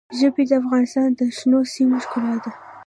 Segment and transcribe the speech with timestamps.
[0.19, 2.51] ژبې د افغانستان د شنو سیمو ښکلا ده.